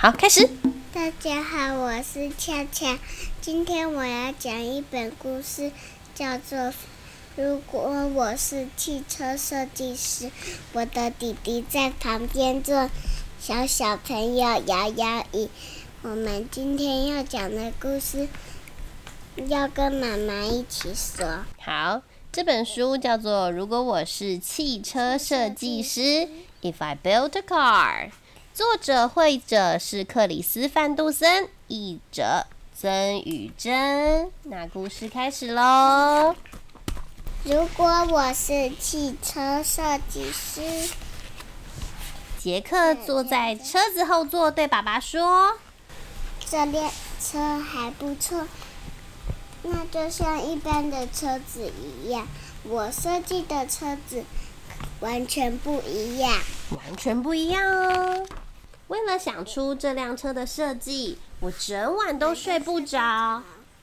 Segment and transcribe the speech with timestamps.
[0.00, 0.48] 好，开始。
[0.94, 3.00] 大家好，我是恰恰。
[3.40, 5.72] 今天我要讲一本故事，
[6.14, 6.56] 叫做
[7.34, 10.26] 《如果我是汽车设计师》。
[10.72, 12.88] 我的弟弟在旁边做
[13.40, 15.50] 小小朋友摇摇椅。
[16.02, 18.28] 我们今天要讲的故事，
[19.48, 21.44] 要跟妈妈一起说。
[21.60, 26.00] 好，这本书叫做《如果我是汽车设计师》
[26.62, 28.10] ，If I Build a Car。
[28.58, 34.32] 作者绘者是克里斯·范杜森，译者曾宇珍。
[34.42, 36.34] 那故事开始喽。
[37.44, 40.90] 如果我是汽车设计师，
[42.36, 45.56] 杰克坐在车子后座，对爸爸说
[46.44, 46.90] ：“这辆
[47.22, 48.48] 车还不错，
[49.62, 52.26] 那就像一般的车子一样。
[52.64, 54.24] 我设计的车子
[54.98, 56.32] 完全不一样，
[56.70, 58.26] 完全不一样哦。”
[58.88, 63.42] 为了想出这辆车的设计，我整晚都睡不着，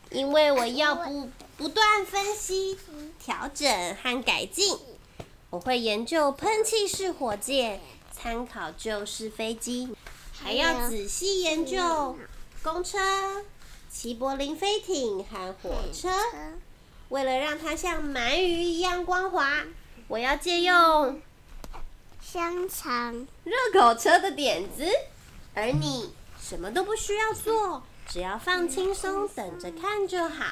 [0.10, 2.78] 因为我要不不断分析、
[3.24, 4.78] 调整和改进。
[5.52, 7.80] 我会研究喷气式火箭，
[8.12, 9.96] 参考旧式飞机，
[10.34, 12.18] 还要仔细研究
[12.64, 12.98] 公车、
[13.92, 16.10] 齐柏林飞艇和火车。
[17.10, 19.64] 为了让它像鳗鱼一样光滑，
[20.08, 21.22] 我要借用。
[22.26, 23.28] 香肠。
[23.44, 24.84] 热狗车的点子，
[25.54, 30.46] 而你什么都不需要做，只要放轻松，等着看就好。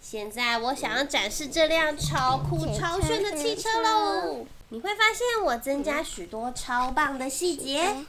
[0.00, 4.46] 现在我想要展示这辆超酷超炫的汽车喽！
[4.70, 8.04] 你会发现我增加许多超棒的细节，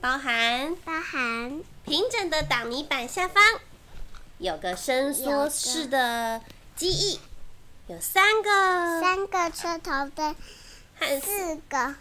[0.00, 1.62] 包含包含？
[1.84, 3.42] 平整的挡泥板下方
[4.38, 6.40] 有个伸缩式的
[6.76, 7.20] 机翼，
[7.88, 9.00] 有三个。
[9.00, 10.36] 三个车头灯，
[10.98, 11.94] 和四个。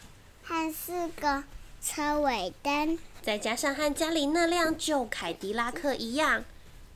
[0.44, 1.44] 和四个
[1.82, 6.44] 车尾灯，再加上和家里那辆旧凯迪拉克一样，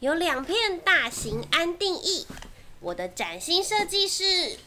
[0.01, 2.27] 有两片大型安定翼。
[2.81, 4.57] 我的崭新设计是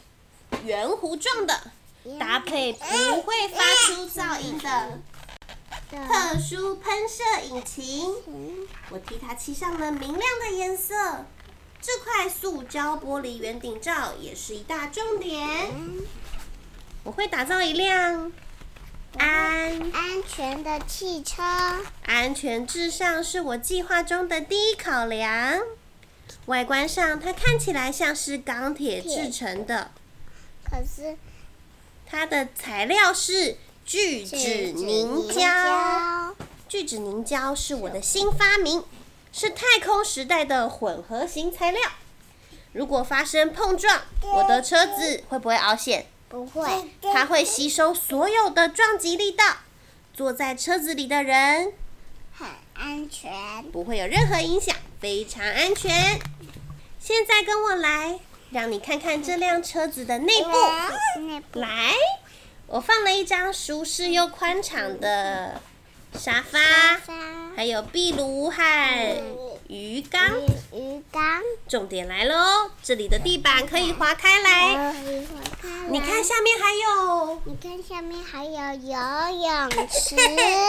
[0.64, 1.72] 圆弧状的，
[2.18, 5.00] 搭配不会发出噪音的
[5.90, 8.14] 特殊喷射引擎。
[8.90, 11.26] 我替它漆上了明亮的颜色。
[11.82, 15.70] 这块塑胶玻璃圆顶罩也是一大重点。
[17.04, 18.32] 我会打造一辆。
[19.16, 21.42] 安安全的汽车，
[22.04, 25.58] 安全至上是我计划中的第一考量。
[26.46, 29.90] 外观上，它看起来像是钢铁制成的，
[30.64, 31.16] 可是
[32.06, 36.34] 它的材料是聚酯凝胶。
[36.68, 38.84] 聚酯凝胶是我的新发明，
[39.32, 41.80] 是太空时代的混合型材料。
[42.72, 46.06] 如果发生碰撞，我的车子会不会凹陷？
[46.28, 49.44] 不会，它会吸收所有的撞击力道。
[50.14, 51.72] 坐在车子里的人
[52.36, 56.18] 很安全，不会有任何影响，非常安全。
[56.98, 58.18] 现在跟我来，
[58.50, 60.50] 让你看看这辆车子的内部。
[61.52, 61.94] 来，
[62.66, 65.60] 我放了一张舒适又宽敞的
[66.14, 66.58] 沙发，
[67.54, 68.62] 还有壁炉和。
[69.68, 70.40] 鱼缸，
[70.72, 71.42] 鱼缸。
[71.68, 72.70] 重点来喽！
[72.82, 74.94] 这里的地板可以划开来。
[75.90, 77.42] 你看下面还有。
[77.44, 78.98] 你看下面还有游
[79.46, 80.16] 泳池。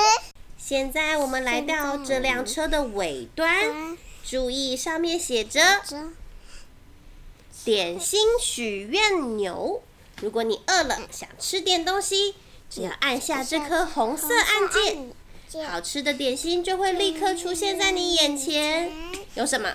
[0.59, 5.81] 现在我们来到这辆车的尾端，注意上面写着
[7.63, 9.81] “点心许愿钮”。
[10.21, 12.35] 如果你饿了，想吃点东西，
[12.69, 15.13] 只要按下这颗红色按键。
[15.67, 18.91] 好吃的点心就会立刻出现在你眼前。
[19.35, 19.69] 有什么？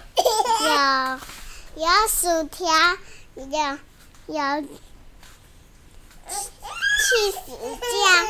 [1.76, 2.66] 有有薯条，
[3.34, 3.44] 有
[4.26, 4.62] 有
[6.26, 8.26] 气死酱、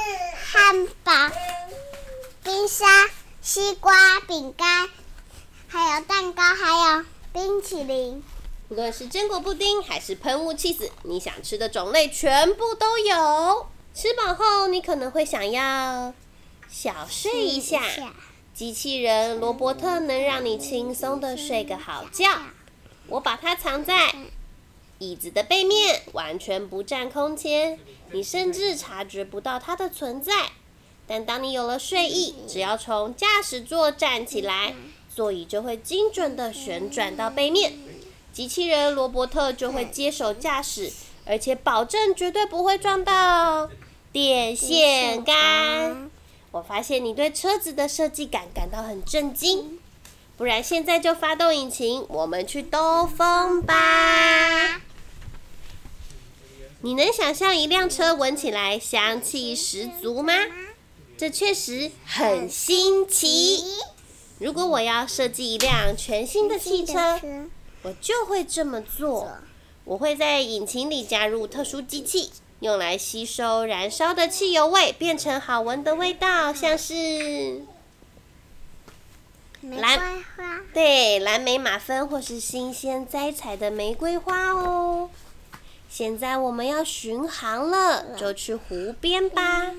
[0.52, 1.12] 汉堡、
[2.42, 2.86] 冰沙、
[3.42, 4.88] 西瓜、饼干，
[5.68, 8.24] 还有蛋糕，还有冰淇淋。
[8.68, 13.66] 不论是坚果布丁还是喷雾气死，你想吃的种类全部都有。
[13.94, 16.14] 吃饱后，你可能会想要。
[16.76, 17.80] 小睡一下，
[18.52, 22.28] 机器人罗伯特能让你轻松的睡个好觉。
[23.06, 24.12] 我把它藏在
[24.98, 27.78] 椅子的背面，完全不占空间，
[28.10, 30.50] 你甚至察觉不到它的存在。
[31.06, 34.74] 但当你有了睡意，只要从驾驶座站起来，
[35.14, 37.72] 座椅就会精准的旋转到背面，
[38.32, 40.92] 机器人罗伯特就会接手驾驶，
[41.24, 43.70] 而且保证绝对不会撞到
[44.10, 46.10] 电线杆。
[46.54, 49.80] 我发现你对车子的设计感感到很震惊，
[50.36, 54.80] 不然现在就发动引擎，我们去兜风吧。
[56.82, 60.32] 你能想象一辆车闻起来香气十足吗？
[61.18, 63.64] 这确实很新奇。
[64.38, 67.20] 如果我要设计一辆全新的汽车，
[67.82, 69.38] 我就会这么做。
[69.84, 72.30] 我会在引擎里加入特殊机器，
[72.64, 77.60] 用来吸收燃烧的汽油味，变成好闻的味道，像是
[79.60, 79.98] 蓝
[80.34, 80.62] 花。
[80.72, 85.10] 对，蓝莓马芬或是新鲜摘采的玫瑰花哦。
[85.90, 89.70] 现在我们要巡航了，就去湖边吧。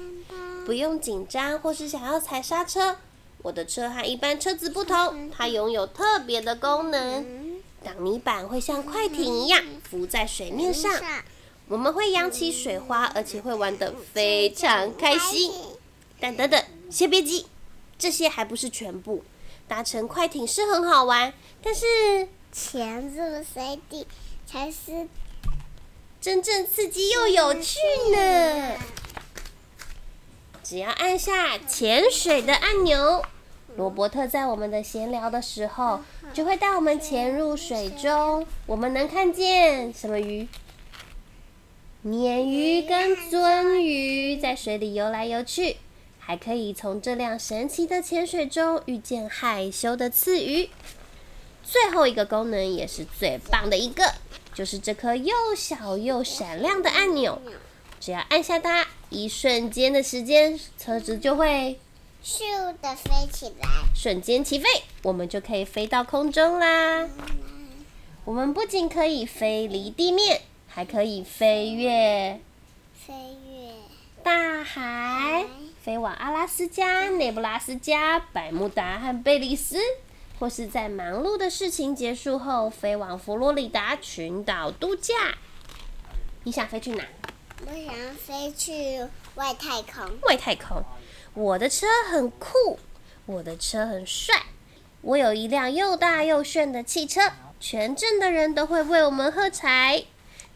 [0.67, 2.97] 不用紧张，或是想要踩刹车。
[3.41, 7.63] 我的车和一般车子不同，它拥有特别的功能。
[7.83, 10.91] 挡泥板会像快艇一样浮在水面上，
[11.67, 15.51] 我们会扬起水花，而且会玩得非常开心。
[16.19, 17.47] 但等等，先别急，
[17.97, 19.23] 这些还不是全部。
[19.67, 21.33] 搭乘快艇是很好玩，
[21.63, 24.05] 但是钱入水底
[24.45, 25.07] 才是
[26.21, 27.79] 真正刺激又有趣
[28.15, 28.77] 呢。
[30.63, 33.23] 只要按下潜水的按钮，
[33.75, 36.01] 罗伯特在我们的闲聊的时候，
[36.31, 38.45] 就会带我们潜入水中。
[38.67, 40.47] 我们能看见什么鱼？
[42.05, 45.77] 鲶鱼跟鳟鱼在水里游来游去，
[46.19, 50.69] 还可以从这辆神奇的潜水中遇见害羞的刺鱼。
[51.63, 54.13] 最后一个功能也是最棒的一个，
[54.53, 57.41] 就是这颗又小又闪亮的按钮。
[57.99, 61.79] 只要按下它，一瞬间的时间，车子就会
[62.23, 62.43] 咻
[62.83, 64.69] 的飞起来，瞬间起飞，
[65.01, 67.09] 我们就可以飞到空中啦。
[68.25, 70.41] 我们不仅可以飞离地面，
[70.75, 72.37] 还可以飞越
[72.93, 73.13] 飞
[73.47, 73.71] 越
[74.21, 75.45] 大海，
[75.81, 79.77] 飞往阿拉斯加、内布拉斯加、百慕达和贝里斯，
[80.37, 85.13] 或是在忙碌的事情结束后，飞往佛罗里达群岛度假。
[86.43, 87.05] 你想飞去哪？
[87.65, 90.05] 我想飞去外太空。
[90.23, 90.83] 外太空，
[91.35, 92.77] 我的车很酷，
[93.25, 94.35] 我的车很帅，
[94.99, 97.31] 我有一辆又大又炫的汽车，
[97.61, 100.03] 全镇的人都会为我们喝彩，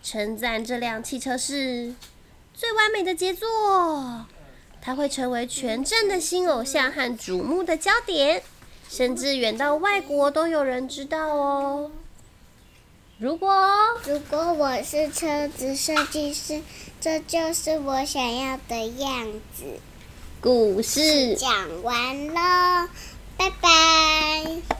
[0.01, 1.94] 称赞这辆汽车是
[2.54, 4.25] 最完美的杰作。
[4.81, 8.42] 它会成为全镇的新偶像和瞩目的焦点，
[8.90, 11.92] 甚至远到外国都有人知道哦。
[13.18, 13.54] 如果
[14.06, 16.62] 如果我是车子设计师，
[17.02, 19.66] 这就是我想要的样子。
[20.40, 22.90] 故事讲完了，
[23.36, 24.79] 拜拜。